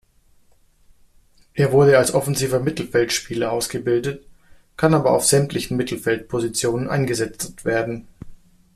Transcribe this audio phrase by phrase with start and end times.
[1.53, 4.25] Er wurde als offensiver Mittelfeldspieler ausgebildet,
[4.75, 8.07] kann aber auf sämtlichen Mittelfeldpositionen eingesetzt werden.